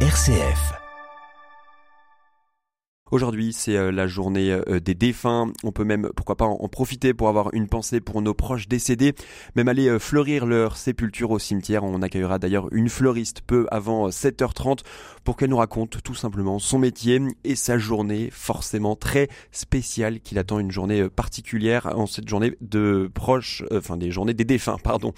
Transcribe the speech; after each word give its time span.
RCF. 0.00 0.85
Aujourd'hui, 3.12 3.52
c'est 3.52 3.76
euh, 3.76 3.92
la 3.92 4.08
journée 4.08 4.50
euh, 4.50 4.80
des 4.80 4.96
défunts. 4.96 5.52
On 5.62 5.70
peut 5.70 5.84
même, 5.84 6.10
pourquoi 6.16 6.34
pas, 6.34 6.46
en 6.46 6.66
profiter 6.66 7.14
pour 7.14 7.28
avoir 7.28 7.54
une 7.54 7.68
pensée 7.68 8.00
pour 8.00 8.20
nos 8.20 8.34
proches 8.34 8.66
décédés, 8.66 9.14
même 9.54 9.68
aller 9.68 9.86
euh, 9.86 10.00
fleurir 10.00 10.44
leur 10.44 10.76
sépulture 10.76 11.30
au 11.30 11.38
cimetière. 11.38 11.84
On 11.84 12.02
accueillera 12.02 12.40
d'ailleurs 12.40 12.66
une 12.72 12.88
fleuriste 12.88 13.42
peu 13.46 13.68
avant 13.70 14.08
7h30 14.08 14.80
pour 15.22 15.36
qu'elle 15.36 15.50
nous 15.50 15.56
raconte 15.56 16.02
tout 16.02 16.16
simplement 16.16 16.58
son 16.58 16.80
métier 16.80 17.22
et 17.44 17.54
sa 17.54 17.78
journée 17.78 18.28
forcément 18.32 18.96
très 18.96 19.28
spéciale 19.52 20.18
qu'il 20.18 20.36
attend 20.40 20.58
une 20.58 20.72
journée 20.72 21.08
particulière 21.08 21.92
en 21.96 22.06
cette 22.06 22.28
journée 22.28 22.56
de 22.60 23.08
proches, 23.14 23.62
enfin 23.72 23.96
des 23.96 24.10
journées 24.10 24.34
des 24.34 24.44
défunts, 24.44 24.78
pardon. 24.82 25.12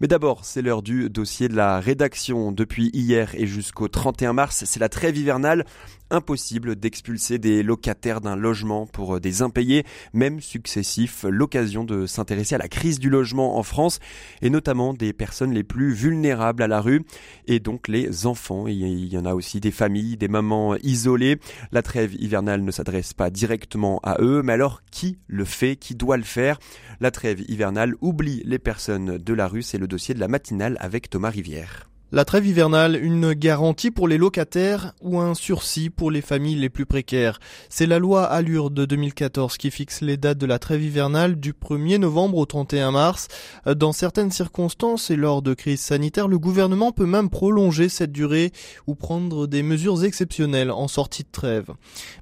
Mais 0.00 0.06
d'abord, 0.06 0.44
c'est 0.44 0.62
l'heure 0.62 0.82
du 0.82 1.10
dossier 1.10 1.48
de 1.48 1.56
la 1.56 1.80
rédaction. 1.80 2.52
Depuis 2.52 2.90
hier 2.92 3.34
et 3.34 3.48
jusqu'au 3.48 3.88
31 3.88 4.32
mars, 4.32 4.62
c'est 4.64 4.80
la 4.80 4.88
trêve 4.88 5.16
hivernale 5.16 5.64
impossible 6.12 6.76
d'expulser 6.76 7.31
des 7.38 7.62
locataires 7.62 8.20
d'un 8.20 8.36
logement 8.36 8.86
pour 8.86 9.16
euh, 9.16 9.20
des 9.20 9.42
impayés, 9.42 9.84
même 10.12 10.40
successifs, 10.40 11.24
l'occasion 11.28 11.84
de 11.84 12.06
s'intéresser 12.06 12.54
à 12.54 12.58
la 12.58 12.68
crise 12.68 12.98
du 12.98 13.10
logement 13.10 13.58
en 13.58 13.62
France 13.62 13.98
et 14.40 14.50
notamment 14.50 14.94
des 14.94 15.12
personnes 15.12 15.52
les 15.52 15.62
plus 15.62 15.92
vulnérables 15.92 16.62
à 16.62 16.68
la 16.68 16.80
rue 16.80 17.02
et 17.46 17.60
donc 17.60 17.88
les 17.88 18.26
enfants. 18.26 18.66
Il 18.66 19.12
y 19.12 19.18
en 19.18 19.24
a 19.24 19.34
aussi 19.34 19.60
des 19.60 19.70
familles, 19.70 20.16
des 20.16 20.28
mamans 20.28 20.76
isolées. 20.82 21.38
La 21.70 21.82
trêve 21.82 22.14
hivernale 22.14 22.62
ne 22.62 22.70
s'adresse 22.70 23.14
pas 23.14 23.30
directement 23.30 24.00
à 24.02 24.16
eux, 24.20 24.42
mais 24.42 24.52
alors 24.52 24.82
qui 24.90 25.18
le 25.26 25.44
fait, 25.44 25.76
qui 25.76 25.94
doit 25.94 26.16
le 26.16 26.22
faire? 26.22 26.58
La 27.00 27.10
trêve 27.10 27.42
hivernale 27.48 27.94
oublie 28.00 28.42
les 28.44 28.58
personnes 28.58 29.18
de 29.18 29.34
la 29.34 29.48
rue, 29.48 29.62
c'est 29.62 29.78
le 29.78 29.88
dossier 29.88 30.14
de 30.14 30.20
la 30.20 30.28
matinale 30.28 30.76
avec 30.80 31.10
Thomas 31.10 31.30
Rivière. 31.30 31.91
La 32.14 32.26
trêve 32.26 32.46
hivernale, 32.46 33.02
une 33.02 33.32
garantie 33.32 33.90
pour 33.90 34.06
les 34.06 34.18
locataires 34.18 34.92
ou 35.00 35.18
un 35.18 35.32
sursis 35.32 35.88
pour 35.88 36.10
les 36.10 36.20
familles 36.20 36.56
les 36.56 36.68
plus 36.68 36.84
précaires. 36.84 37.40
C'est 37.70 37.86
la 37.86 37.98
loi 37.98 38.24
Allure 38.24 38.70
de 38.70 38.84
2014 38.84 39.56
qui 39.56 39.70
fixe 39.70 40.02
les 40.02 40.18
dates 40.18 40.36
de 40.36 40.44
la 40.44 40.58
trêve 40.58 40.82
hivernale 40.82 41.40
du 41.40 41.54
1er 41.54 41.96
novembre 41.96 42.36
au 42.36 42.44
31 42.44 42.90
mars. 42.90 43.28
Dans 43.64 43.92
certaines 43.92 44.30
circonstances 44.30 45.10
et 45.10 45.16
lors 45.16 45.40
de 45.40 45.54
crises 45.54 45.80
sanitaires, 45.80 46.28
le 46.28 46.38
gouvernement 46.38 46.92
peut 46.92 47.06
même 47.06 47.30
prolonger 47.30 47.88
cette 47.88 48.12
durée 48.12 48.52
ou 48.86 48.94
prendre 48.94 49.46
des 49.46 49.62
mesures 49.62 50.04
exceptionnelles 50.04 50.70
en 50.70 50.88
sortie 50.88 51.22
de 51.22 51.32
trêve. 51.32 51.70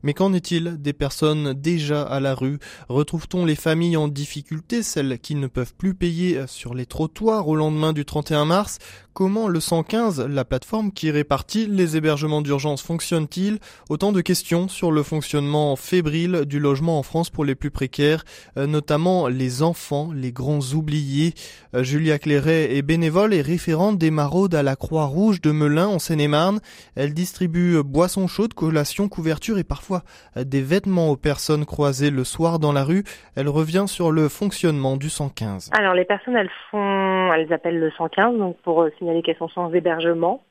Mais 0.05 0.15
qu'en 0.15 0.33
est-il 0.33 0.81
des 0.81 0.93
personnes 0.93 1.53
déjà 1.53 2.03
à 2.03 2.21
la 2.21 2.37
rue? 2.37 2.61
Retrouve-t-on 2.89 3.45
les 3.45 3.57
familles 3.57 3.97
en 3.97 4.07
difficulté, 4.07 4.85
celles 4.85 5.19
qui 5.19 5.35
ne 5.35 5.49
peuvent 5.49 5.75
plus 5.75 5.95
payer 5.95 6.43
sur 6.47 6.75
les 6.75 6.87
trottoirs 6.87 7.49
au 7.49 7.57
lendemain 7.57 7.93
du 7.93 8.05
31 8.05 8.45
mars? 8.45 8.79
Comment 9.13 9.49
le 9.49 9.59
115, 9.81 10.29
la 10.29 10.45
plateforme 10.45 10.93
qui 10.93 11.11
répartit 11.11 11.67
les 11.67 11.97
hébergements 11.97 12.43
d'urgence, 12.43 12.83
fonctionne-t-il? 12.83 13.61
Autant 13.89 14.13
de 14.13 14.21
questions 14.21 14.69
sur 14.69 14.93
le 14.93 15.03
fonctionnement 15.03 15.75
fébrile 15.75 16.45
du 16.45 16.61
logement 16.61 16.99
en 16.99 17.03
France 17.03 17.31
pour 17.31 17.47
les 17.47 17.55
plus 17.55 17.71
précaires, 17.71 18.25
euh, 18.59 18.67
notamment 18.67 19.29
les 19.29 19.63
enfants, 19.63 20.11
les 20.15 20.33
grands 20.33 20.61
oubliés. 20.75 21.33
Euh, 21.75 21.83
Julia 21.83 22.19
Cléret 22.19 22.77
est 22.77 22.83
bénévole 22.83 23.33
et 23.33 23.41
référente 23.41 23.97
des 23.97 24.11
maraudes 24.11 24.55
à 24.55 24.63
la 24.63 24.77
Croix-Rouge 24.77 25.41
de 25.41 25.51
Melun 25.51 25.87
en 25.87 25.99
Seine-et-Marne. 25.99 26.61
Elle 26.95 27.15
distribue 27.15 27.83
boissons 27.83 28.27
chaudes, 28.27 28.53
collations, 28.53 29.09
couvertures 29.09 29.57
et 29.57 29.65
parfois 29.65 30.03
euh, 30.37 30.45
des 30.45 30.61
vêtements 30.61 31.09
aux 31.09 31.17
personnes 31.17 31.65
croisées 31.65 32.11
le 32.11 32.25
soir 32.25 32.59
dans 32.59 32.73
la 32.73 32.85
rue. 32.85 33.05
Elle 33.35 33.49
revient 33.49 33.85
sur 33.87 34.13
le 34.13 34.29
fonctionnement 34.29 34.99
du 34.99 35.09
115. 35.09 35.71
Alors 35.73 35.95
les 35.95 36.05
personnes, 36.05 36.37
elles 36.37 36.51
font, 36.71 37.33
elles 37.33 37.51
appellent 37.51 37.81
le 37.81 37.91
115 37.93 38.37
donc 38.37 38.59
pour 38.63 38.87
signaler 38.99 39.23
qu'elles 39.23 39.39
sont 39.39 39.49
sans 39.49 39.70
hébergement. 39.75 40.45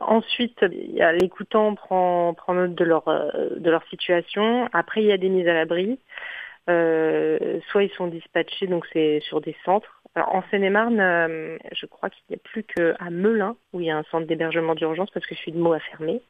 Ensuite, 0.00 0.62
l'écoutant 0.62 1.74
prend, 1.74 2.32
prend 2.32 2.54
note 2.54 2.74
de 2.74 2.84
leur, 2.84 3.06
euh, 3.08 3.50
de 3.56 3.70
leur 3.70 3.84
situation. 3.88 4.66
Après, 4.72 5.02
il 5.02 5.06
y 5.06 5.12
a 5.12 5.18
des 5.18 5.28
mises 5.28 5.46
à 5.46 5.52
l'abri. 5.52 5.98
Euh, 6.70 7.60
soit 7.70 7.84
ils 7.84 7.90
sont 7.90 8.06
dispatchés, 8.06 8.66
donc 8.66 8.86
c'est 8.92 9.20
sur 9.20 9.40
des 9.40 9.54
centres. 9.64 10.00
Alors, 10.14 10.34
en 10.34 10.42
Seine-et-Marne, 10.50 11.00
euh, 11.00 11.58
je 11.72 11.86
crois 11.86 12.10
qu'il 12.10 12.24
n'y 12.30 12.36
a 12.36 12.38
plus 12.42 12.64
qu'à 12.64 13.10
Melun 13.10 13.56
où 13.72 13.80
il 13.80 13.86
y 13.86 13.90
a 13.90 13.96
un 13.96 14.02
centre 14.04 14.26
d'hébergement 14.26 14.74
d'urgence 14.74 15.10
parce 15.10 15.24
que 15.26 15.34
je 15.34 15.40
suis 15.40 15.52
de 15.52 15.58
mots 15.58 15.72
à 15.72 15.80
fermer. 15.80 16.20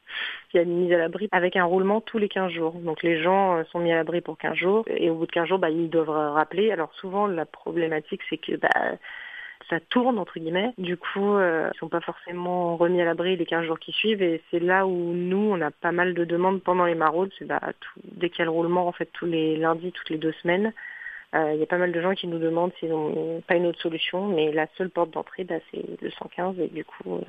Il 0.53 0.57
y 0.57 0.61
a 0.61 0.63
une 0.63 0.77
mise 0.77 0.93
à 0.93 0.99
l'abri 0.99 1.29
avec 1.33 1.57
un 1.57 1.65
roulement 1.65 2.01
tous 2.01 2.19
les 2.19 2.29
15 2.29 2.53
jours. 2.53 2.73
Donc 2.75 3.03
les 3.03 3.23
gens 3.23 3.65
sont 3.67 3.79
mis 3.79 3.93
à 3.93 3.97
l'abri 3.97 4.21
pour 4.21 4.37
15 4.37 4.55
jours 4.55 4.85
et 4.89 5.09
au 5.09 5.15
bout 5.15 5.27
de 5.27 5.33
15 5.33 5.49
jours, 5.49 5.59
bah, 5.59 5.71
ils 5.71 5.89
doivent 5.89 6.11
rappeler. 6.11 6.73
Alors 6.73 6.93
souvent, 6.95 7.27
la 7.27 7.47
problématique, 7.47 8.21
c'est 8.29 8.37
que 8.37 8.57
bah, 8.57 8.69
ça 9.69 9.81
tourne 9.81 10.19
entre 10.19 10.39
guillemets. 10.39 10.73
Du 10.79 10.97
coup, 10.97 11.35
euh, 11.35 11.71
ils 11.75 11.79
sont 11.79 11.89
pas 11.89 12.01
forcément 12.01 12.77
remis 12.77 13.01
à 13.01 13.05
l'abri 13.05 13.37
les 13.37 13.47
15 13.47 13.67
jours 13.67 13.79
qui 13.79 13.93
suivent 13.93 14.23
et 14.23 14.43
c'est 14.51 14.61
là 14.61 14.87
où 14.87 15.13
nous, 15.13 15.51
on 15.53 15.61
a 15.61 15.71
pas 15.71 15.93
mal 15.93 16.15
de 16.15 16.25
demandes 16.25 16.63
pendant 16.63 16.85
les 16.85 16.95
maraudes. 16.95 17.31
C'est 17.39 17.45
bah, 17.45 17.61
tout, 17.81 18.01
dès 18.05 18.31
qu'il 18.31 18.41
y 18.41 18.43
a 18.43 18.45
le 18.47 18.51
roulement, 18.51 18.87
en 18.87 18.93
fait, 18.93 19.09
tous 19.13 19.27
les 19.27 19.57
lundis, 19.57 19.93
toutes 19.93 20.11
les 20.11 20.19
deux 20.19 20.33
semaines. 20.43 20.73
Euh, 21.35 21.53
il 21.55 21.61
y 21.61 21.63
a 21.63 21.67
pas 21.67 21.79
mal 21.79 21.93
de 21.93 22.01
gens 22.01 22.15
qui 22.15 22.27
nous 22.27 22.39
demandent 22.39 22.73
s'ils 22.81 22.89
n'ont 22.89 23.41
pas 23.47 23.55
une 23.55 23.67
autre 23.67 23.81
solution, 23.81 24.27
mais 24.27 24.51
la 24.53 24.67
seule 24.77 24.91
porte 24.91 25.13
d'entrée, 25.13 25.45
bah, 25.45 25.57
c'est 25.71 25.85
le 26.01 26.11
115 26.11 26.59
et 26.59 26.67
du 26.69 26.85
coup, 26.85 27.17
euh, 27.17 27.21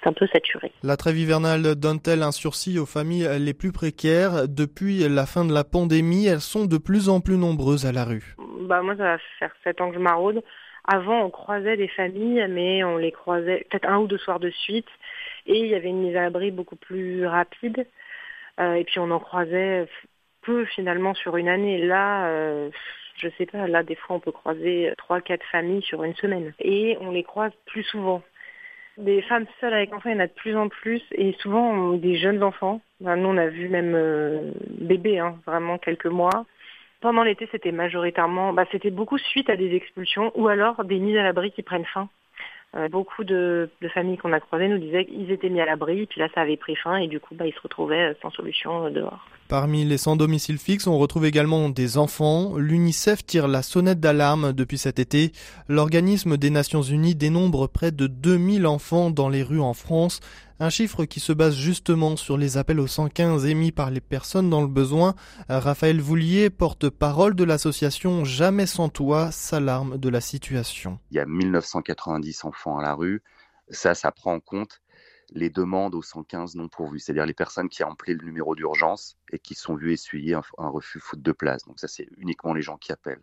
c'est 0.00 0.08
un 0.08 0.12
peu 0.12 0.28
saturé. 0.28 0.70
La 0.84 0.96
trêve 0.96 1.18
hivernale 1.18 1.74
donne-t-elle 1.74 2.22
un 2.22 2.30
sursis 2.30 2.78
aux 2.78 2.86
familles 2.86 3.28
les 3.40 3.54
plus 3.54 3.72
précaires? 3.72 4.46
Depuis 4.46 5.08
la 5.08 5.26
fin 5.26 5.44
de 5.44 5.52
la 5.52 5.64
pandémie, 5.64 6.26
elles 6.26 6.40
sont 6.40 6.66
de 6.66 6.78
plus 6.78 7.08
en 7.08 7.20
plus 7.20 7.36
nombreuses 7.36 7.86
à 7.86 7.92
la 7.92 8.04
rue. 8.04 8.36
Bah 8.60 8.82
moi, 8.82 8.94
ça 8.96 9.02
va 9.02 9.18
faire 9.40 9.52
7 9.64 9.80
ans 9.80 9.88
que 9.88 9.96
je 9.96 10.00
maraude. 10.00 10.42
Avant, 10.90 11.22
on 11.22 11.30
croisait 11.30 11.76
des 11.76 11.88
familles, 11.88 12.46
mais 12.48 12.82
on 12.82 12.96
les 12.96 13.12
croisait 13.12 13.66
peut-être 13.68 13.86
un 13.86 13.98
ou 13.98 14.06
deux 14.06 14.16
soirs 14.16 14.40
de 14.40 14.48
suite. 14.48 14.88
Et 15.46 15.58
il 15.58 15.66
y 15.66 15.74
avait 15.74 15.90
une 15.90 16.00
mise 16.00 16.16
à 16.16 16.22
l'abri 16.22 16.50
beaucoup 16.50 16.76
plus 16.76 17.26
rapide. 17.26 17.86
Euh, 18.58 18.72
et 18.72 18.84
puis 18.84 18.98
on 18.98 19.10
en 19.10 19.18
croisait 19.18 19.86
peu 20.40 20.64
finalement 20.64 21.12
sur 21.12 21.36
une 21.36 21.48
année. 21.48 21.76
Là, 21.84 22.28
euh, 22.28 22.70
je 23.18 23.28
sais 23.36 23.44
pas, 23.44 23.68
là 23.68 23.82
des 23.82 23.96
fois 23.96 24.16
on 24.16 24.20
peut 24.20 24.32
croiser 24.32 24.92
trois, 24.96 25.20
quatre 25.20 25.44
familles 25.52 25.82
sur 25.82 26.04
une 26.04 26.14
semaine. 26.14 26.54
Et 26.58 26.96
on 27.02 27.10
les 27.10 27.22
croise 27.22 27.52
plus 27.66 27.82
souvent. 27.82 28.22
Des 28.96 29.20
femmes 29.22 29.46
seules 29.60 29.74
avec 29.74 29.92
enfants, 29.92 30.08
il 30.08 30.14
y 30.14 30.16
en 30.16 30.24
a 30.24 30.26
de 30.26 30.32
plus 30.32 30.56
en 30.56 30.68
plus, 30.68 31.02
et 31.12 31.32
souvent 31.40 31.92
des 31.92 32.16
jeunes 32.16 32.42
enfants. 32.42 32.80
nous, 33.00 33.10
on 33.10 33.36
a 33.36 33.46
vu 33.46 33.68
même 33.68 33.94
euh, 33.94 34.52
bébés, 34.80 35.18
hein, 35.18 35.38
vraiment 35.46 35.78
quelques 35.78 36.06
mois. 36.06 36.46
Pendant 37.00 37.22
l'été, 37.22 37.48
c'était 37.52 37.72
majoritairement, 37.72 38.52
bah, 38.52 38.64
c'était 38.72 38.90
beaucoup 38.90 39.18
suite 39.18 39.50
à 39.50 39.56
des 39.56 39.74
expulsions 39.74 40.32
ou 40.34 40.48
alors 40.48 40.84
des 40.84 40.98
mises 40.98 41.16
à 41.16 41.22
l'abri 41.22 41.52
qui 41.52 41.62
prennent 41.62 41.84
fin. 41.84 42.08
Euh, 42.76 42.88
beaucoup 42.88 43.24
de, 43.24 43.70
familles 43.94 44.18
qu'on 44.18 44.32
a 44.34 44.40
croisées 44.40 44.68
nous 44.68 44.76
disaient 44.76 45.06
qu'ils 45.06 45.30
étaient 45.30 45.48
mis 45.48 45.60
à 45.60 45.64
l'abri, 45.64 46.04
puis 46.04 46.20
là 46.20 46.28
ça 46.34 46.42
avait 46.42 46.58
pris 46.58 46.76
fin 46.76 46.96
et 46.96 47.06
du 47.06 47.18
coup 47.18 47.34
bah, 47.34 47.46
ils 47.46 47.54
se 47.54 47.60
retrouvaient 47.62 48.10
euh, 48.10 48.14
sans 48.20 48.30
solution 48.30 48.84
euh, 48.84 48.90
dehors. 48.90 49.26
Parmi 49.48 49.86
les 49.86 49.96
sans 49.96 50.16
domicile 50.16 50.58
fixe, 50.58 50.86
on 50.86 50.98
retrouve 50.98 51.24
également 51.24 51.70
des 51.70 51.96
enfants. 51.96 52.58
L'UNICEF 52.58 53.24
tire 53.24 53.48
la 53.48 53.62
sonnette 53.62 54.00
d'alarme 54.00 54.52
depuis 54.52 54.76
cet 54.76 54.98
été. 54.98 55.32
L'organisme 55.68 56.36
des 56.36 56.50
Nations 56.50 56.82
Unies 56.82 57.14
dénombre 57.14 57.68
près 57.68 57.90
de 57.90 58.06
2000 58.06 58.66
enfants 58.66 59.10
dans 59.10 59.30
les 59.30 59.42
rues 59.42 59.60
en 59.60 59.72
France, 59.72 60.20
un 60.60 60.70
chiffre 60.70 61.04
qui 61.04 61.20
se 61.20 61.32
base 61.32 61.54
justement 61.54 62.16
sur 62.16 62.36
les 62.36 62.56
appels 62.56 62.80
au 62.80 62.86
115 62.86 63.46
émis 63.46 63.72
par 63.72 63.90
les 63.90 64.00
personnes 64.00 64.50
dans 64.50 64.60
le 64.60 64.68
besoin. 64.68 65.14
Raphaël 65.48 66.00
Voulier, 66.00 66.50
porte-parole 66.50 67.34
de 67.34 67.44
l'association 67.44 68.24
Jamais 68.24 68.66
sans 68.66 68.88
toi, 68.88 69.30
s'alarme 69.30 69.98
de 69.98 70.08
la 70.08 70.20
situation. 70.20 70.98
Il 71.10 71.16
y 71.16 71.20
a 71.20 71.26
1990 71.26 72.44
enfants 72.44 72.78
à 72.78 72.82
la 72.82 72.94
rue. 72.94 73.22
Ça, 73.70 73.94
ça 73.94 74.10
prend 74.12 74.34
en 74.34 74.40
compte 74.40 74.80
les 75.30 75.50
demandes 75.50 75.94
au 75.94 76.02
115 76.02 76.54
non 76.54 76.68
pourvues, 76.68 76.98
c'est-à-dire 76.98 77.26
les 77.26 77.34
personnes 77.34 77.68
qui 77.68 77.84
ont 77.84 77.92
appelé 77.92 78.14
le 78.14 78.24
numéro 78.24 78.54
d'urgence 78.54 79.16
et 79.30 79.38
qui 79.38 79.54
sont 79.54 79.76
vues 79.76 79.92
essuyer 79.92 80.34
un, 80.34 80.68
refus 80.68 81.00
faute 81.00 81.22
de 81.22 81.32
place. 81.32 81.64
Donc 81.66 81.78
ça, 81.78 81.88
c'est 81.88 82.08
uniquement 82.16 82.54
les 82.54 82.62
gens 82.62 82.78
qui 82.78 82.92
appellent. 82.92 83.22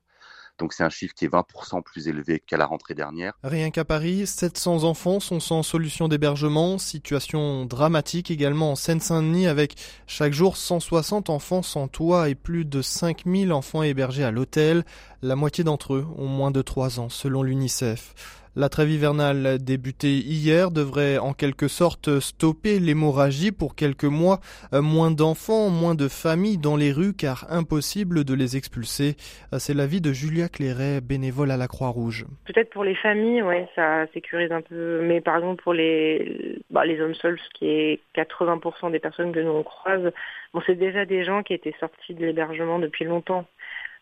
Donc 0.57 0.73
c'est 0.73 0.83
un 0.83 0.89
chiffre 0.89 1.13
qui 1.13 1.25
est 1.25 1.29
20% 1.29 1.83
plus 1.83 2.07
élevé 2.07 2.39
qu'à 2.39 2.57
la 2.57 2.66
rentrée 2.66 2.93
dernière. 2.93 3.33
Rien 3.43 3.71
qu'à 3.71 3.83
Paris, 3.83 4.25
700 4.25 4.83
enfants 4.83 5.19
sont 5.19 5.39
sans 5.39 5.63
solution 5.63 6.07
d'hébergement, 6.07 6.77
situation 6.77 7.66
dramatique 7.66 8.31
également 8.31 8.72
en 8.72 8.75
Seine-Saint-Denis 8.75 9.47
avec 9.47 9.75
chaque 10.07 10.34
jour 10.34 10.55
160 10.55 11.29
enfants 11.29 11.61
sans 11.61 11.87
toit 11.87 12.29
et 12.29 12.35
plus 12.35 12.66
de 12.66 12.81
5000 12.81 13.52
enfants 13.52 13.84
hébergés 13.84 14.23
à 14.23 14.31
l'hôtel. 14.31 14.85
La 15.22 15.35
moitié 15.35 15.63
d'entre 15.63 15.96
eux 15.96 16.07
ont 16.17 16.28
moins 16.28 16.52
de 16.52 16.61
3 16.61 16.99
ans 16.99 17.09
selon 17.09 17.43
l'UNICEF. 17.43 18.13
La 18.57 18.69
trêve 18.69 18.90
hivernale 18.90 19.57
débutée 19.59 20.16
hier 20.16 20.72
devrait 20.72 21.17
en 21.17 21.34
quelque 21.34 21.67
sorte 21.67 22.22
stopper 22.22 22.79
l'hémorragie 22.79 23.52
pour 23.52 23.75
quelques 23.75 24.05
mois. 24.05 24.40
Euh, 24.72 24.81
moins 24.81 25.11
d'enfants, 25.11 25.69
moins 25.69 25.93
de 25.93 26.07
familles 26.07 26.57
dans 26.57 26.78
les 26.78 26.93
rues 26.93 27.13
car 27.13 27.47
impossible 27.49 28.23
de 28.23 28.34
les 28.34 28.55
expulser. 28.55 29.17
Euh, 29.52 29.59
c'est 29.59 29.73
l'avis 29.73 29.99
de 29.99 30.13
Julia 30.13 30.47
Cléret, 30.47 31.02
bénévole 31.02 31.52
à 31.52 31.57
la 31.57 31.67
Croix-Rouge. 31.67 32.28
Peut-être 32.46 32.69
pour 32.69 32.85
les 32.85 32.96
familles, 32.96 33.41
ouais, 33.41 33.67
ça 33.75 34.07
sécurise 34.13 34.53
un 34.53 34.61
peu. 34.61 35.02
Mais 35.02 35.19
par 35.19 35.35
exemple 35.35 35.61
pour 35.61 35.73
les, 35.73 36.57
bah, 36.69 36.85
les 36.85 37.02
hommes 37.02 37.16
seuls, 37.16 37.37
ce 37.37 37.59
qui 37.59 37.67
est 37.67 37.99
80% 38.16 38.90
des 38.90 38.99
personnes 38.99 39.34
que 39.34 39.41
nous 39.41 39.52
on 39.52 39.63
croise, 39.63 40.13
c'est 40.66 40.75
déjà 40.75 41.03
des 41.03 41.25
gens 41.25 41.43
qui 41.43 41.53
étaient 41.53 41.75
sortis 41.81 42.13
de 42.13 42.25
l'hébergement 42.25 42.79
depuis 42.79 43.03
longtemps. 43.03 43.46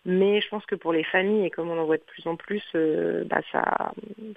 Mais 0.05 0.41
je 0.41 0.49
pense 0.49 0.65
que 0.65 0.75
pour 0.75 0.91
les 0.91 1.03
familles, 1.05 1.45
et 1.45 1.49
comme 1.49 1.69
on 1.69 1.79
en 1.79 1.85
voit 1.85 1.97
de 1.97 2.03
plus 2.03 2.27
en 2.27 2.35
plus, 2.35 2.61
euh, 2.75 3.23
bah 3.29 3.39
ça, 3.53 3.93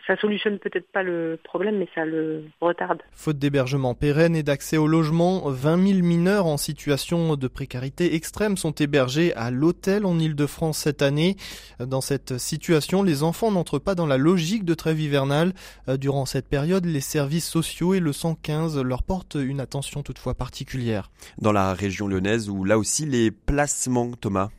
ça 0.07 0.17
solutionne 0.17 0.61
peut-être 0.61 0.87
pas 0.93 1.03
le 1.03 1.41
problème, 1.43 1.79
mais 1.79 1.89
ça 1.93 2.05
le 2.05 2.45
retarde. 2.61 3.03
Faute 3.13 3.39
d'hébergement 3.39 3.95
pérenne 3.95 4.37
et 4.37 4.45
d'accès 4.45 4.77
au 4.77 4.87
logement, 4.87 5.51
20 5.51 5.95
000 5.95 6.07
mineurs 6.07 6.47
en 6.47 6.57
situation 6.57 7.35
de 7.35 7.49
précarité 7.49 8.15
extrême 8.15 8.57
sont 8.57 8.73
hébergés 8.73 9.35
à 9.35 9.51
l'hôtel 9.51 10.07
en 10.07 10.19
Ile-de-France 10.21 10.79
cette 10.79 11.03
année. 11.03 11.35
Dans 11.81 12.01
cette 12.01 12.39
situation, 12.39 13.03
les 13.03 13.25
enfants 13.25 13.51
n'entrent 13.51 13.81
pas 13.81 13.97
dans 13.97 14.07
la 14.07 14.19
logique 14.19 14.65
de 14.65 14.75
trêve 14.75 15.01
hivernale. 15.01 15.53
Durant 15.89 16.27
cette 16.27 16.49
période, 16.49 16.85
les 16.85 17.01
services 17.01 17.49
sociaux 17.49 17.95
et 17.95 18.01
le 18.01 18.13
115 18.13 18.81
leur 18.83 19.03
portent 19.03 19.37
une 19.41 19.61
attention 19.61 20.03
toutefois 20.03 20.35
particulière. 20.35 21.11
Dans 21.39 21.53
la 21.53 21.75
région 21.75 22.07
lyonnaise, 22.07 22.49
où 22.49 22.65
là 22.65 22.79
aussi 22.79 23.05
les 23.05 23.33
placements, 23.33 24.13
Thomas? 24.13 24.51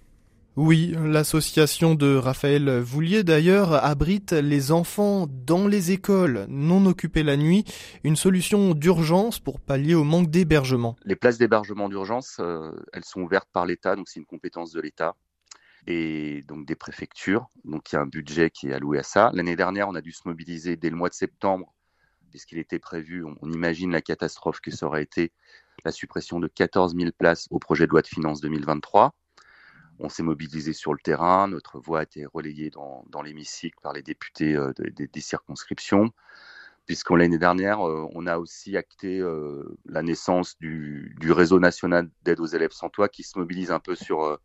Oui, 0.57 0.95
l'association 0.99 1.93
de 1.93 2.15
Raphaël 2.15 2.79
Voulier 2.79 3.23
d'ailleurs 3.23 3.73
abrite 3.73 4.31
les 4.31 4.71
enfants 4.71 5.27
dans 5.29 5.67
les 5.67 5.91
écoles 5.91 6.47
non 6.49 6.87
occupées 6.87 7.21
la 7.21 7.37
nuit, 7.37 7.63
une 8.03 8.15
solution 8.15 8.73
d'urgence 8.73 9.39
pour 9.39 9.59
pallier 9.59 9.93
au 9.93 10.03
manque 10.03 10.31
d'hébergement. 10.31 10.95
Les 11.05 11.15
places 11.15 11.37
d'hébergement 11.37 11.89
d'urgence, 11.89 12.37
euh, 12.39 12.71
elles 12.91 13.05
sont 13.05 13.21
ouvertes 13.21 13.49
par 13.53 13.67
l'État, 13.67 13.95
donc 13.95 14.09
c'est 14.09 14.19
une 14.19 14.25
compétence 14.25 14.71
de 14.71 14.81
l'État 14.81 15.15
et 15.85 16.43
donc 16.47 16.65
des 16.65 16.75
préfectures. 16.75 17.49
Donc 17.63 17.91
il 17.91 17.95
y 17.95 17.99
a 17.99 18.01
un 18.01 18.07
budget 18.07 18.49
qui 18.49 18.69
est 18.69 18.73
alloué 18.73 18.97
à 18.97 19.03
ça. 19.03 19.29
L'année 19.33 19.55
dernière, 19.55 19.87
on 19.87 19.93
a 19.93 20.01
dû 20.01 20.11
se 20.11 20.23
mobiliser 20.25 20.75
dès 20.75 20.89
le 20.89 20.95
mois 20.95 21.09
de 21.09 21.13
septembre, 21.13 21.71
puisqu'il 22.31 22.57
était 22.57 22.79
prévu, 22.79 23.23
on, 23.23 23.51
imagine 23.51 23.91
la 23.91 24.01
catastrophe 24.01 24.59
que 24.59 24.71
ça 24.71 24.87
aurait 24.87 25.03
été 25.03 25.31
la 25.85 25.91
suppression 25.91 26.39
de 26.39 26.47
14 26.47 26.95
000 26.95 27.11
places 27.15 27.45
au 27.51 27.59
projet 27.59 27.85
de 27.85 27.91
loi 27.91 28.01
de 28.01 28.07
finances 28.07 28.41
2023. 28.41 29.13
On 29.99 30.09
s'est 30.09 30.23
mobilisé 30.23 30.73
sur 30.73 30.93
le 30.93 30.99
terrain, 30.99 31.47
notre 31.47 31.79
voix 31.79 31.99
a 31.99 32.03
été 32.03 32.25
relayée 32.25 32.69
dans, 32.69 33.21
l'hémicycle 33.23 33.77
par 33.81 33.93
les 33.93 34.03
députés 34.03 34.55
euh, 34.55 34.71
des, 34.77 35.21
circonscriptions, 35.21 36.11
puisqu'en 36.85 37.15
l'année 37.15 37.39
dernière, 37.39 37.87
euh, 37.87 38.07
on 38.13 38.27
a 38.27 38.37
aussi 38.37 38.77
acté 38.77 39.19
euh, 39.19 39.63
la 39.85 40.03
naissance 40.03 40.57
du, 40.59 41.15
réseau 41.23 41.59
national 41.59 42.09
d'aide 42.23 42.39
aux 42.39 42.45
élèves 42.45 42.71
sans 42.71 42.89
toit 42.89 43.09
qui 43.09 43.23
se 43.23 43.39
mobilise 43.39 43.71
un 43.71 43.79
peu 43.79 43.95
sur, 43.95 44.39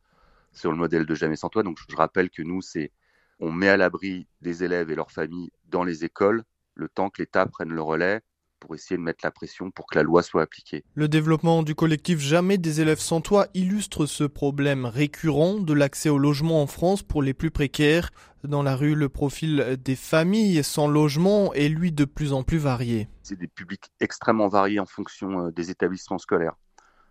le 0.64 0.74
modèle 0.74 1.04
de 1.04 1.14
Jamais 1.14 1.36
sans 1.36 1.50
toit. 1.50 1.62
Donc 1.62 1.78
je 1.88 1.96
rappelle 1.96 2.30
que 2.30 2.42
nous, 2.42 2.62
c'est 2.62 2.90
on 3.38 3.52
met 3.52 3.68
à 3.68 3.76
l'abri 3.76 4.26
des 4.40 4.64
élèves 4.64 4.90
et 4.90 4.94
leurs 4.94 5.10
familles 5.10 5.50
dans 5.66 5.84
les 5.84 6.04
écoles 6.04 6.44
le 6.74 6.88
temps 6.88 7.10
que 7.10 7.20
l'État 7.20 7.44
prenne 7.46 7.70
le 7.70 7.82
relais 7.82 8.22
pour 8.62 8.76
essayer 8.76 8.96
de 8.96 9.02
mettre 9.02 9.24
la 9.24 9.32
pression 9.32 9.72
pour 9.72 9.86
que 9.88 9.96
la 9.96 10.04
loi 10.04 10.22
soit 10.22 10.42
appliquée. 10.42 10.84
Le 10.94 11.08
développement 11.08 11.64
du 11.64 11.74
collectif 11.74 12.20
Jamais 12.20 12.58
des 12.58 12.80
élèves 12.80 13.00
sans 13.00 13.20
toit 13.20 13.48
illustre 13.54 14.06
ce 14.06 14.22
problème 14.22 14.86
récurrent 14.86 15.58
de 15.58 15.72
l'accès 15.72 16.08
au 16.08 16.18
logement 16.18 16.62
en 16.62 16.68
France 16.68 17.02
pour 17.02 17.22
les 17.22 17.34
plus 17.34 17.50
précaires. 17.50 18.10
Dans 18.44 18.62
la 18.62 18.76
rue, 18.76 18.94
le 18.94 19.08
profil 19.08 19.76
des 19.84 19.96
familles 19.96 20.62
sans 20.62 20.86
logement 20.86 21.52
est 21.54 21.68
lui 21.68 21.90
de 21.90 22.04
plus 22.04 22.32
en 22.32 22.44
plus 22.44 22.58
varié. 22.58 23.08
C'est 23.24 23.38
des 23.38 23.48
publics 23.48 23.90
extrêmement 23.98 24.46
variés 24.46 24.78
en 24.78 24.86
fonction 24.86 25.46
euh, 25.46 25.50
des 25.50 25.70
établissements 25.70 26.18
scolaires. 26.18 26.54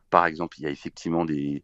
Par 0.09 0.25
exemple, 0.25 0.57
il 0.59 0.63
y 0.63 0.68
a 0.68 0.69
effectivement 0.69 1.25
des, 1.25 1.63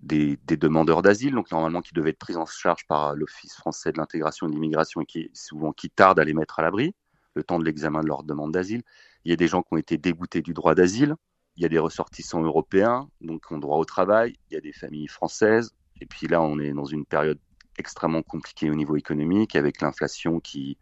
des, 0.00 0.38
des 0.44 0.56
demandeurs 0.56 1.02
d'asile, 1.02 1.34
donc 1.34 1.50
normalement 1.50 1.82
qui 1.82 1.92
devaient 1.92 2.10
être 2.10 2.18
pris 2.18 2.36
en 2.36 2.46
charge 2.46 2.86
par 2.86 3.14
l'Office 3.14 3.54
français 3.54 3.92
de 3.92 3.98
l'intégration 3.98 4.46
et 4.46 4.50
de 4.50 4.54
l'immigration 4.54 5.02
et 5.02 5.06
qui 5.06 5.30
souvent 5.34 5.72
qui 5.72 5.90
tardent 5.90 6.20
à 6.20 6.24
les 6.24 6.34
mettre 6.34 6.58
à 6.58 6.62
l'abri 6.62 6.94
le 7.36 7.44
temps 7.44 7.58
de 7.58 7.64
l'examen 7.64 8.00
de 8.00 8.08
leur 8.08 8.24
demande 8.24 8.52
d'asile. 8.52 8.82
Il 9.24 9.30
y 9.30 9.32
a 9.32 9.36
des 9.36 9.46
gens 9.46 9.62
qui 9.62 9.68
ont 9.74 9.76
été 9.76 9.98
déboutés 9.98 10.42
du 10.42 10.54
droit 10.54 10.74
d'asile. 10.74 11.14
Il 11.56 11.62
y 11.62 11.66
a 11.66 11.68
des 11.68 11.78
ressortissants 11.78 12.42
européens, 12.42 13.08
donc 13.20 13.46
qui 13.46 13.54
ont 13.54 13.58
droit 13.58 13.76
au 13.76 13.84
travail. 13.84 14.36
Il 14.50 14.54
y 14.54 14.56
a 14.56 14.60
des 14.60 14.72
familles 14.72 15.06
françaises. 15.06 15.74
Et 16.00 16.06
puis 16.06 16.26
là, 16.26 16.42
on 16.42 16.58
est 16.58 16.72
dans 16.72 16.84
une 16.84 17.04
période 17.04 17.38
extrêmement 17.78 18.22
compliquée 18.22 18.70
au 18.70 18.74
niveau 18.74 18.96
économique, 18.96 19.54
avec 19.54 19.80
l'inflation 19.82 20.40
qui, 20.40 20.78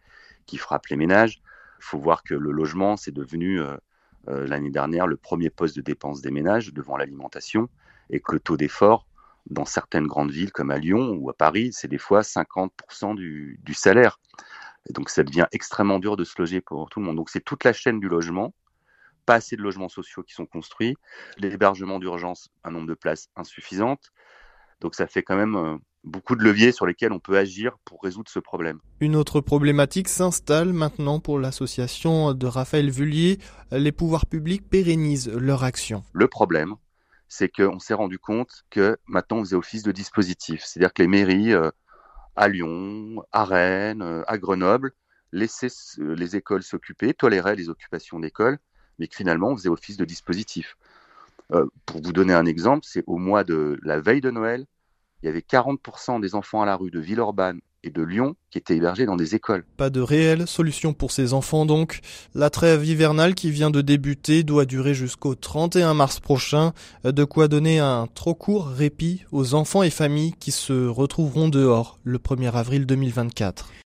frappe 0.57 0.87
les 0.87 0.95
ménages. 0.95 1.41
Il 1.79 1.83
faut 1.83 1.99
voir 1.99 2.23
que 2.23 2.33
le 2.33 2.51
logement, 2.51 2.95
c'est 2.95 3.11
devenu 3.11 3.59
euh, 3.59 3.75
euh, 4.29 4.47
l'année 4.47 4.71
dernière 4.71 5.07
le 5.07 5.17
premier 5.17 5.49
poste 5.49 5.75
de 5.75 5.81
dépense 5.81 6.21
des 6.21 6.31
ménages 6.31 6.73
devant 6.73 6.95
l'alimentation, 6.95 7.69
et 8.09 8.21
que 8.21 8.31
le 8.31 8.39
taux 8.39 8.55
d'effort 8.55 9.07
dans 9.49 9.65
certaines 9.65 10.07
grandes 10.07 10.31
villes 10.31 10.51
comme 10.51 10.71
à 10.71 10.77
Lyon 10.77 11.17
ou 11.19 11.29
à 11.29 11.33
Paris, 11.33 11.71
c'est 11.73 11.89
des 11.89 11.97
fois 11.97 12.21
50% 12.21 13.15
du, 13.15 13.59
du 13.63 13.73
salaire. 13.73 14.19
Et 14.89 14.93
donc 14.93 15.09
ça 15.09 15.23
devient 15.23 15.47
extrêmement 15.51 15.99
dur 15.99 16.17
de 16.17 16.23
se 16.23 16.33
loger 16.37 16.61
pour 16.61 16.89
tout 16.89 16.99
le 16.99 17.05
monde. 17.05 17.15
Donc 17.15 17.29
c'est 17.29 17.43
toute 17.43 17.63
la 17.63 17.73
chaîne 17.73 17.99
du 17.99 18.07
logement, 18.07 18.53
pas 19.25 19.35
assez 19.35 19.55
de 19.55 19.61
logements 19.61 19.89
sociaux 19.89 20.23
qui 20.23 20.33
sont 20.33 20.45
construits, 20.45 20.95
l'hébergement 21.37 21.99
d'urgence, 21.99 22.49
un 22.63 22.71
nombre 22.71 22.87
de 22.87 22.93
places 22.93 23.29
insuffisante. 23.35 24.11
Donc 24.81 24.95
ça 24.95 25.07
fait 25.07 25.23
quand 25.23 25.35
même 25.35 25.55
euh, 25.55 25.77
beaucoup 26.03 26.35
de 26.35 26.43
leviers 26.43 26.71
sur 26.71 26.85
lesquels 26.85 27.11
on 27.11 27.19
peut 27.19 27.37
agir 27.37 27.77
pour 27.85 28.01
résoudre 28.03 28.29
ce 28.29 28.39
problème. 28.39 28.79
Une 28.99 29.15
autre 29.15 29.41
problématique 29.41 30.07
s'installe 30.07 30.73
maintenant 30.73 31.19
pour 31.19 31.39
l'association 31.39 32.33
de 32.33 32.45
Raphaël 32.45 32.89
Vullier. 32.89 33.39
Les 33.71 33.91
pouvoirs 33.91 34.25
publics 34.25 34.69
pérennisent 34.69 35.29
leur 35.29 35.63
action. 35.63 36.03
Le 36.13 36.27
problème, 36.27 36.75
c'est 37.27 37.49
qu'on 37.49 37.79
s'est 37.79 37.93
rendu 37.93 38.19
compte 38.19 38.65
que 38.69 38.97
maintenant 39.07 39.37
on 39.37 39.43
faisait 39.43 39.55
office 39.55 39.83
de 39.83 39.91
dispositif. 39.91 40.63
C'est-à-dire 40.63 40.93
que 40.93 41.01
les 41.01 41.07
mairies 41.07 41.53
euh, 41.53 41.69
à 42.35 42.47
Lyon, 42.47 43.23
à 43.31 43.45
Rennes, 43.45 44.01
euh, 44.01 44.23
à 44.27 44.37
Grenoble, 44.37 44.91
laisser 45.31 45.67
les 45.97 46.35
écoles 46.35 46.63
s'occuper, 46.63 47.13
tolérer 47.13 47.55
les 47.55 47.69
occupations 47.69 48.19
d'écoles, 48.19 48.57
mais 48.99 49.07
que 49.07 49.15
finalement 49.15 49.49
on 49.49 49.57
faisait 49.57 49.69
office 49.69 49.97
de 49.97 50.05
dispositif. 50.05 50.77
Euh, 51.51 51.65
pour 51.85 52.01
vous 52.01 52.13
donner 52.13 52.33
un 52.33 52.45
exemple, 52.45 52.85
c'est 52.87 53.03
au 53.07 53.17
mois 53.17 53.43
de 53.43 53.79
la 53.83 53.99
veille 53.99 54.21
de 54.21 54.31
Noël, 54.31 54.65
il 55.25 55.29
y 55.29 55.31
avait 55.31 55.39
40% 55.39 56.21
des 56.21 56.35
enfants 56.35 56.61
à 56.61 56.67
la 56.67 56.75
rue 56.75 56.91
de 56.91 56.99
Villeurbanne 56.99 57.59
et 57.83 57.89
de 57.89 58.03
Lyon 58.03 58.35
qui 58.51 58.59
étaient 58.59 58.75
hébergés 58.75 59.07
dans 59.07 59.15
des 59.15 59.33
écoles. 59.33 59.65
Pas 59.75 59.89
de 59.89 59.99
réelle 59.99 60.45
solution 60.45 60.93
pour 60.93 61.11
ces 61.11 61.33
enfants 61.33 61.65
donc. 61.65 62.01
La 62.35 62.51
trêve 62.51 62.85
hivernale 62.85 63.33
qui 63.33 63.49
vient 63.49 63.71
de 63.71 63.81
débuter 63.81 64.43
doit 64.43 64.65
durer 64.65 64.93
jusqu'au 64.93 65.33
31 65.33 65.95
mars 65.95 66.19
prochain, 66.19 66.73
de 67.03 67.23
quoi 67.23 67.47
donner 67.47 67.79
un 67.79 68.05
trop 68.13 68.35
court 68.35 68.67
répit 68.67 69.23
aux 69.31 69.55
enfants 69.55 69.81
et 69.81 69.89
familles 69.89 70.35
qui 70.39 70.51
se 70.51 70.87
retrouveront 70.87 71.49
dehors 71.49 71.97
le 72.03 72.19
1er 72.19 72.51
avril 72.51 72.85
2024. 72.85 73.71